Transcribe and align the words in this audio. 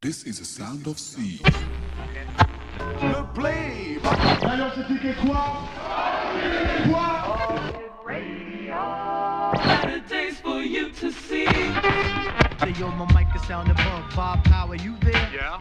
This 0.00 0.22
is 0.22 0.38
a 0.38 0.44
sound 0.44 0.86
of 0.86 0.96
sea. 0.96 1.40
Le 3.02 3.24
play. 3.34 3.98
Alors 4.42 4.70
c'était 4.72 5.12
quoi 5.14 5.66
Quoi 6.86 7.08
What 8.70 9.88
it 10.12 10.34
for 10.34 10.62
you 10.62 10.90
to 10.90 11.10
see. 11.10 11.46
Say 12.60 12.74
yo, 12.78 12.92
my 12.92 13.06
mic 13.12 13.26
is 13.34 13.42
sound 13.48 13.72
above. 13.72 14.04
Bob 14.14 14.44
Power, 14.44 14.76
you 14.76 14.94
there? 15.02 15.28
Yeah. 15.34 15.58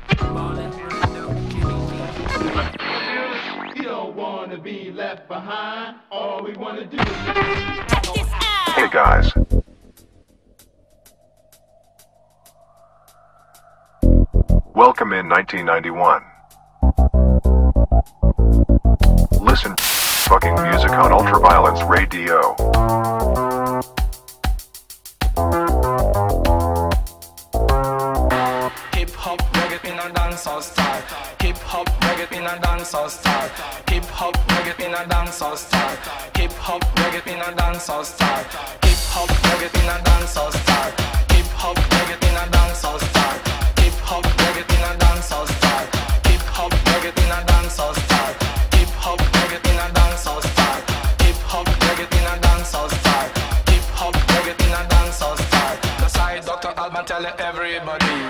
You 3.76 3.84
don't 3.86 4.16
wanna 4.16 4.60
be 4.60 4.92
left 4.92 5.28
behind. 5.28 5.96
All 6.12 6.44
we 6.44 6.54
wanna 6.54 6.86
do 6.86 6.98
is. 6.98 8.28
Hey 8.76 8.88
guys. 8.92 9.47
Welcome 14.78 15.12
in 15.14 15.28
1991. 15.28 16.22
Listen 19.42 19.74
fucking 20.30 20.54
music 20.54 20.92
on 20.92 21.10
Ultraviolence 21.10 21.82
Radio. 21.90 22.54
Hip 28.94 29.10
hop 29.16 29.42
reggae 29.58 29.84
in 29.84 29.98
a 29.98 30.14
dancehall 30.14 30.62
style. 30.62 31.02
Hip 31.42 31.58
hop 31.58 31.88
reggae 32.02 32.38
in 32.38 32.46
a 32.46 32.62
dancehall 32.62 33.10
style. 33.10 33.50
Hip 33.90 34.04
hop 34.04 34.36
reggae 34.48 34.86
in 34.86 34.94
a 34.94 34.98
dancehall 35.10 35.58
style. 35.58 35.98
Hip 36.36 36.52
hop 36.52 36.84
reggae 36.98 37.34
in 37.34 37.40
a 37.40 37.52
dancehall 37.58 38.06
style. 38.06 38.46
Hip 38.84 39.00
hop 39.10 39.30
reggae 39.30 39.74
in 39.74 39.90
a 39.90 40.04
dancehall 40.06 40.52
style. 40.54 40.94
Hip 41.34 41.48
hop 41.58 41.78
reggae 41.78 42.30
in 42.30 42.36
a 42.36 42.52
dancehall 42.52 43.00
style. 43.00 43.57
Hip 44.08 44.14
hop 44.14 44.24
in 44.24 44.32
a 44.84 44.96
dancehall 45.04 45.46
style. 45.46 45.88
Hip 46.28 46.40
hop 46.56 46.72
in 46.72 46.78
a 47.30 47.44
dancehall 47.44 47.94
style. 47.94 48.36
Hip 48.72 48.88
hop 49.04 49.20
in 49.20 49.76
a 49.76 49.78
dancehall 52.40 52.88
style. 52.90 53.32
Hip 53.68 53.84
hop 54.00 54.16
in 54.48 54.72
a 54.72 54.88
dancehall 54.88 55.36
style. 55.38 55.78
Dr. 56.46 56.72
Alban 56.80 57.04
tell 57.06 57.26
everybody. 57.26 58.27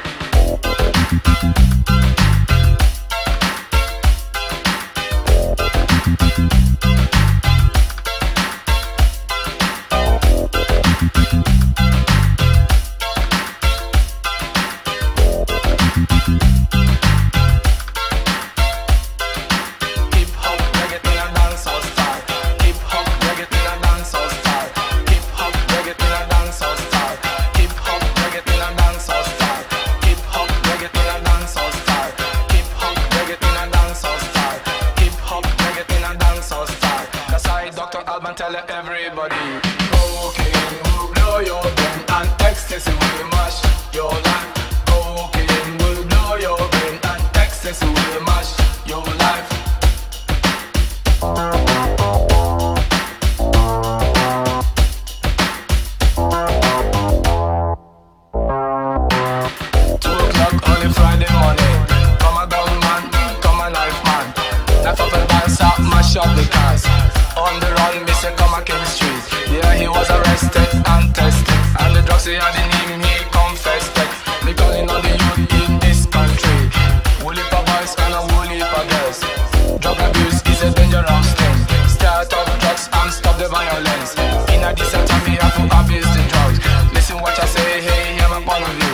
violence. 83.47 84.13
In 84.53 84.63
a 84.63 84.73
desert, 84.73 85.09
I 85.09 85.17
be 85.25 85.31
have 85.39 85.55
to 85.55 85.63
abuse 85.79 86.09
the 86.15 86.23
drugs. 86.31 86.59
Listen 86.93 87.17
what 87.21 87.37
I 87.39 87.45
say, 87.45 87.81
hey, 87.81 88.15
hear 88.15 88.29
my 88.29 88.41
point 88.43 88.63
of 88.67 88.75
you. 88.81 88.93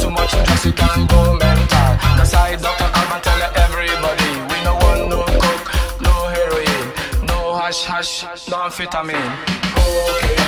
Too 0.00 0.10
much 0.10 0.30
drugs, 0.30 0.64
you 0.64 0.72
can 0.72 1.06
go 1.06 1.36
mental. 1.36 1.90
The 2.16 2.24
side 2.24 2.60
Dr. 2.62 2.90
Alban 2.94 3.20
tell 3.22 3.40
everybody. 3.64 4.30
We 4.50 4.58
no 4.64 4.74
want 4.82 5.08
no 5.08 5.20
coke, 5.42 5.68
no 6.00 6.14
heroin, 6.34 7.26
no 7.26 7.54
hash 7.56 7.84
hash, 7.84 8.48
no 8.48 8.56
amphetamine. 8.68 9.32
Okay. 9.76 10.39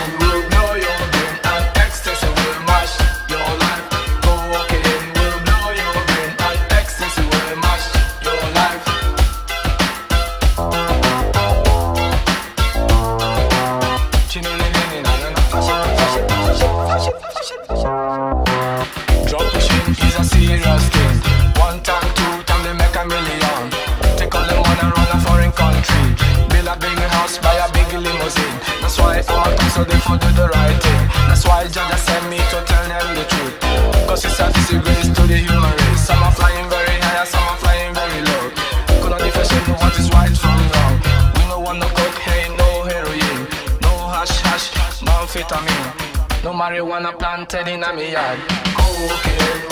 planted 47.33 47.67
in 47.69 47.83
a 47.83 47.95
me 47.95 48.13
yard. 48.13 48.39
Cocaine. 48.77 49.72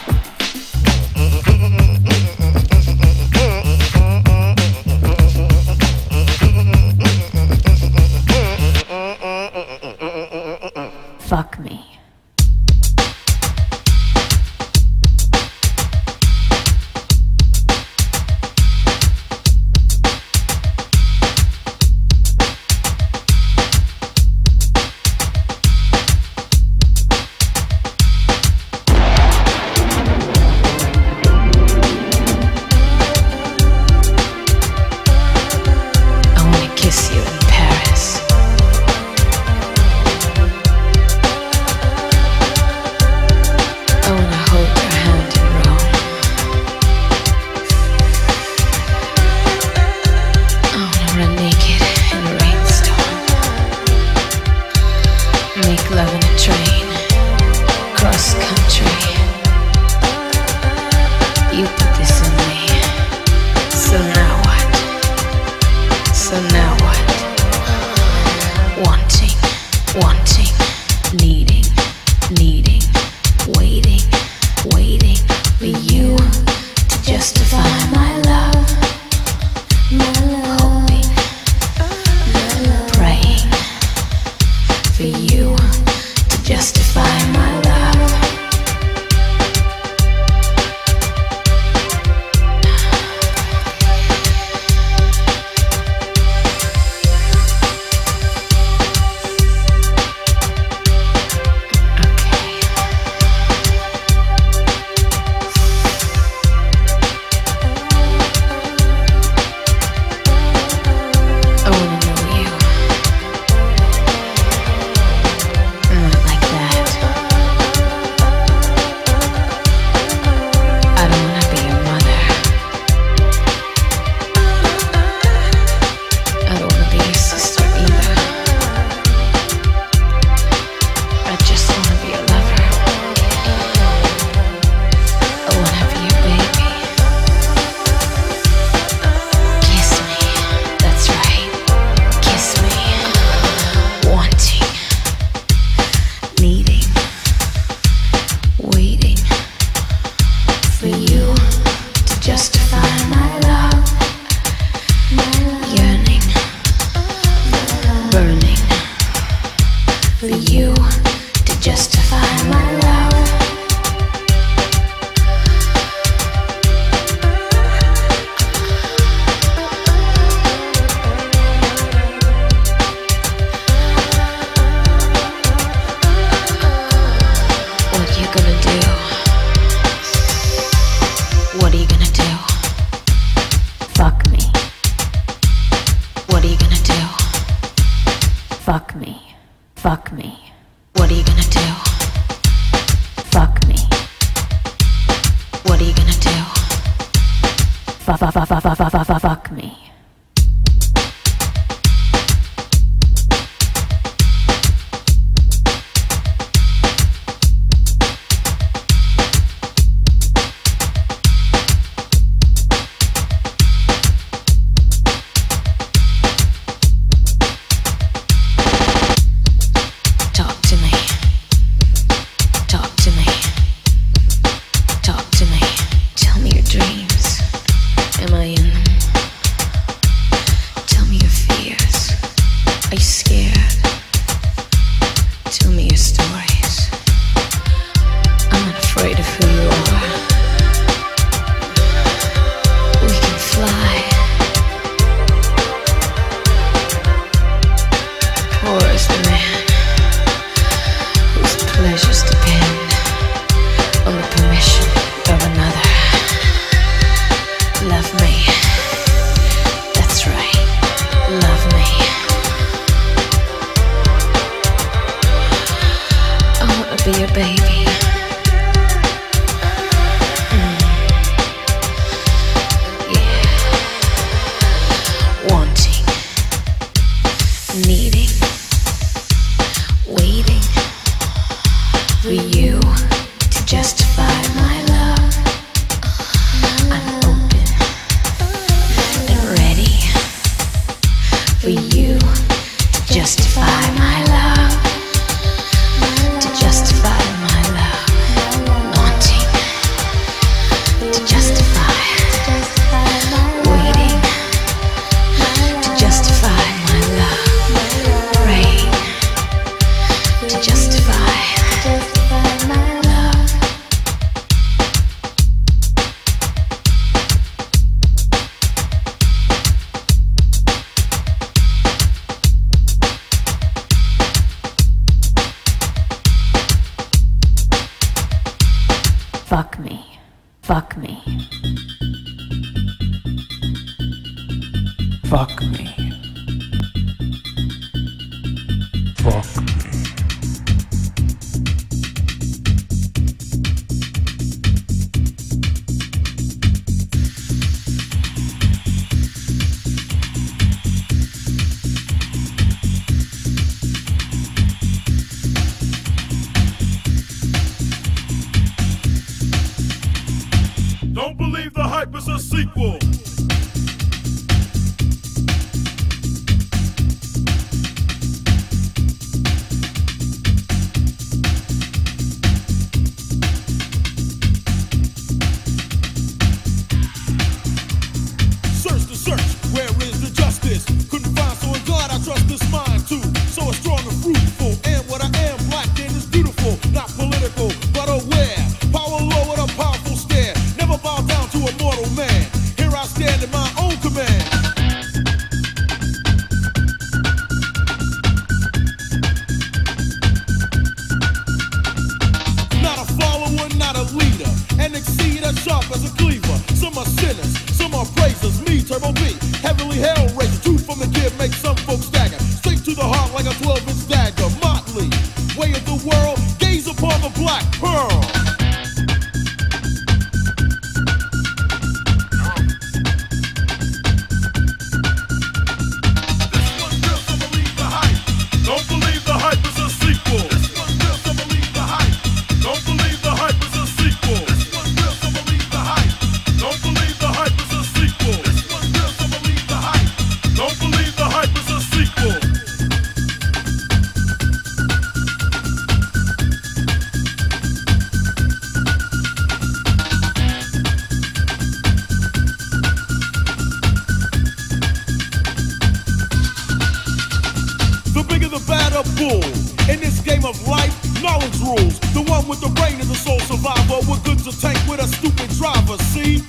fool. 459.21 459.43
In 459.89 459.99
this 459.99 460.19
game 460.21 460.45
of 460.45 460.55
life, 460.67 460.93
knowledge 461.21 461.57
rules. 461.59 461.99
The 462.17 462.23
one 462.25 462.47
with 462.47 462.61
the 462.61 462.69
brain 462.69 462.99
is 462.99 463.09
the 463.09 463.15
sole 463.15 463.39
survivor. 463.41 463.99
We're 464.09 464.23
good 464.25 464.39
to 464.45 464.51
tank 464.59 464.79
with 464.89 464.99
a 464.99 465.07
stupid 465.07 465.49
driver, 465.61 465.97
see? 466.09 466.41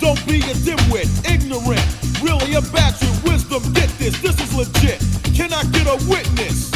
Don't 0.00 0.20
be 0.26 0.38
a 0.40 0.54
dimwit, 0.66 1.08
ignorant. 1.30 1.86
Really 2.22 2.54
a 2.54 2.62
batch 2.74 3.02
of 3.02 3.24
wisdom, 3.24 3.62
get 3.72 3.90
this, 3.98 4.18
this 4.22 4.36
is 4.40 4.52
legit. 4.54 4.98
Can 5.34 5.52
I 5.52 5.62
get 5.70 5.86
a 5.86 5.96
witness? 6.08 6.75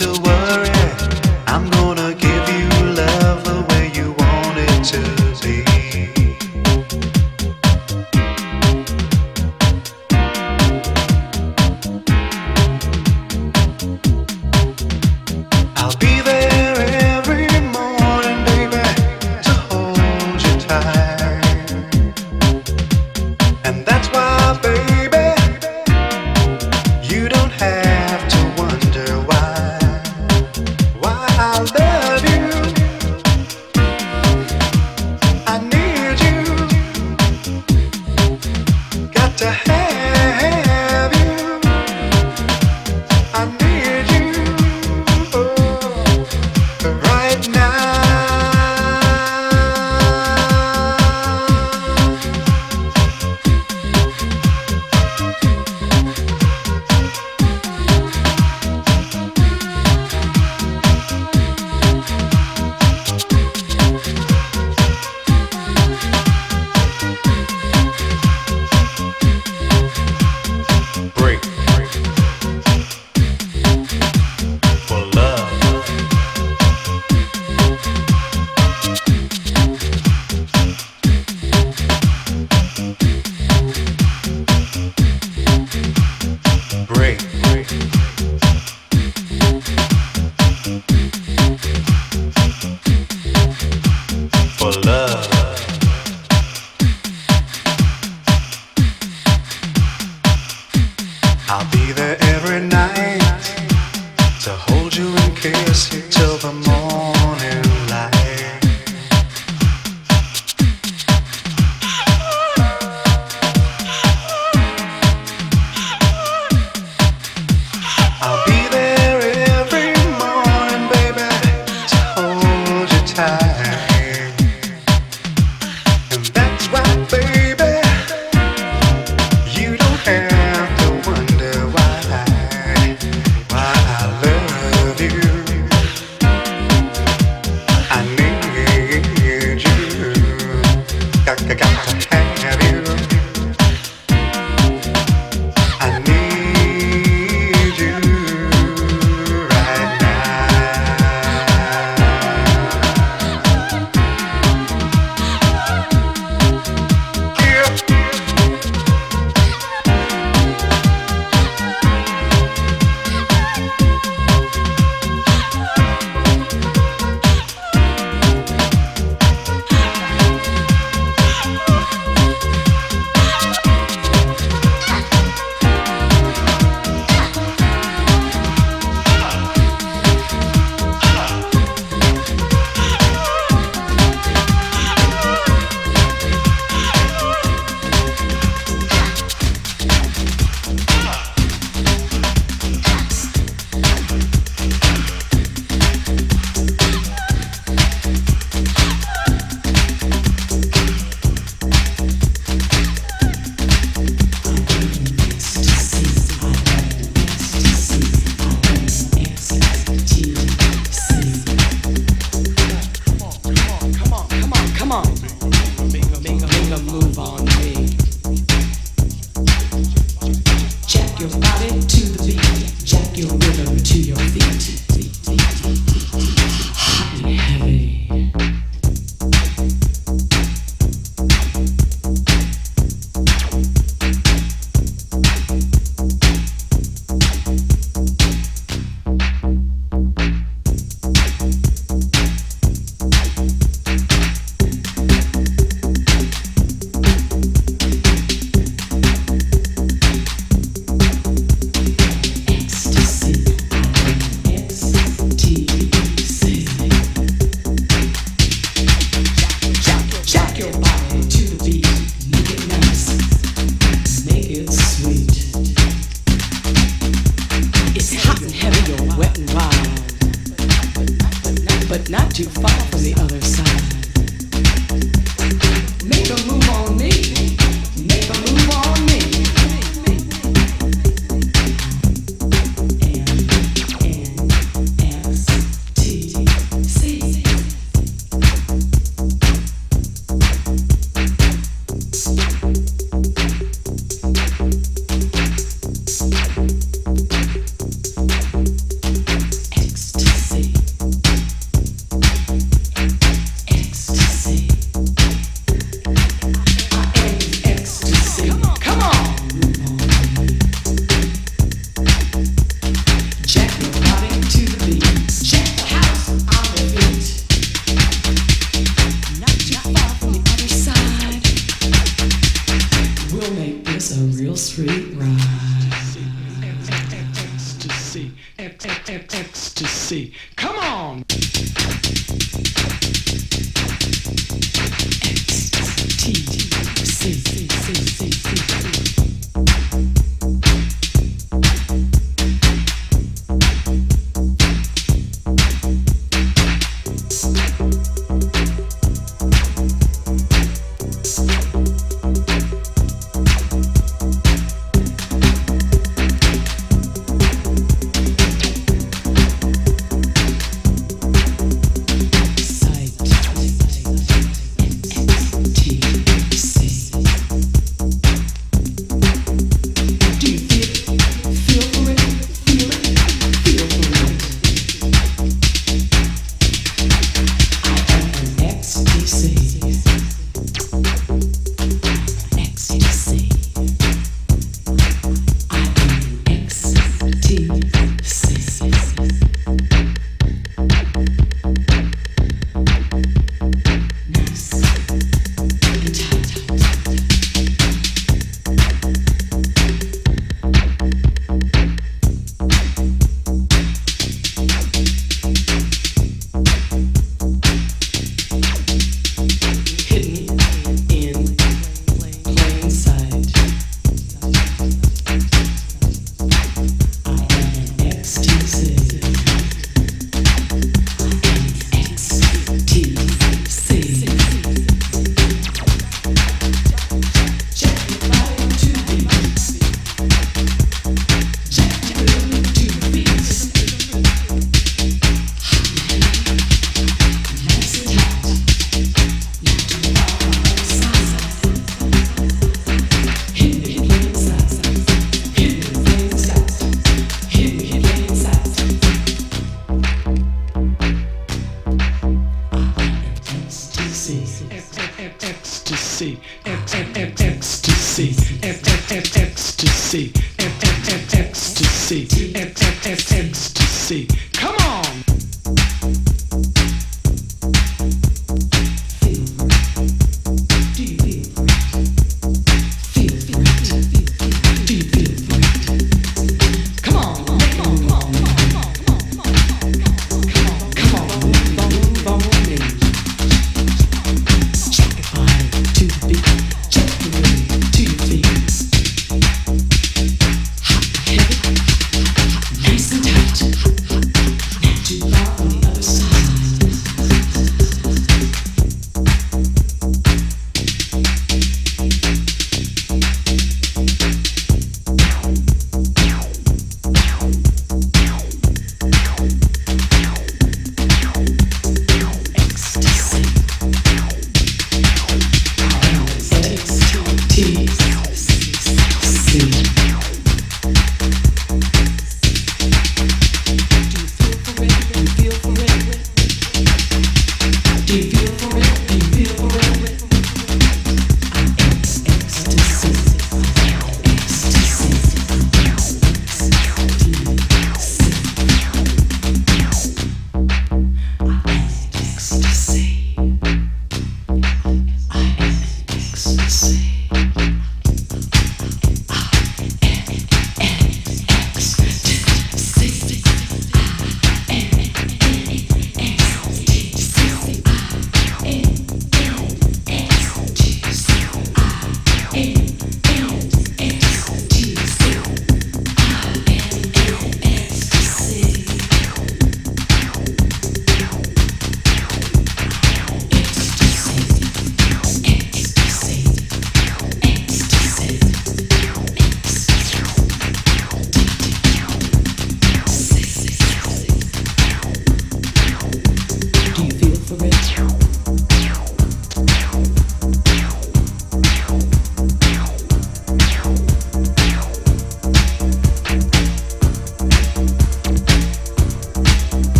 to 0.00 0.29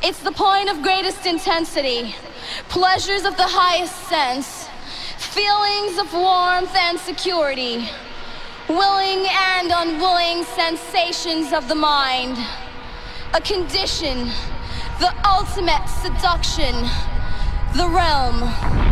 It's 0.00 0.20
the 0.20 0.32
point 0.32 0.70
of 0.70 0.82
greatest 0.82 1.26
intensity, 1.26 2.14
pleasures 2.68 3.24
of 3.24 3.36
the 3.36 3.46
highest 3.46 3.94
sense, 4.08 4.68
feelings 5.18 5.98
of 5.98 6.12
warmth 6.14 6.74
and 6.74 6.98
security, 6.98 7.88
willing 8.68 9.26
and 9.28 9.70
unwilling 9.70 10.44
sensations 10.44 11.52
of 11.52 11.68
the 11.68 11.74
mind, 11.74 12.38
a 13.34 13.40
condition, 13.42 14.30
the 14.98 15.14
ultimate 15.26 15.86
seduction, 15.88 16.74
the 17.76 17.88
realm. 17.88 18.91